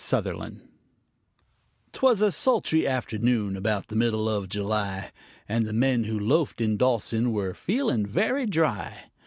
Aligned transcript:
SUTHERLAND 0.03 0.61
'Twas 1.93 2.21
a 2.23 2.31
sultry 2.31 2.87
afternoon, 2.87 3.55
about 3.55 3.89
the 3.89 3.95
middle 3.95 4.27
of 4.27 4.49
July, 4.49 5.11
And 5.47 5.67
the 5.67 5.73
men 5.73 6.05
who 6.05 6.17
loafed 6.17 6.59
in 6.59 6.75
Dawson 6.75 7.31
were 7.33 7.53
feeling 7.53 8.07
very 8.07 8.47
dry. 8.47 9.11